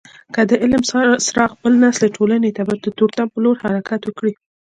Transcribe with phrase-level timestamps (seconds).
[0.33, 0.81] که د علم
[1.27, 4.33] څراغ بل نسي ټولنه به د تورتم په لور حرکت وکړي.